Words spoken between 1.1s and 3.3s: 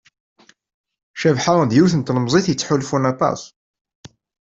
Cabḥa d yiwet n tlemẓit yettḥulfun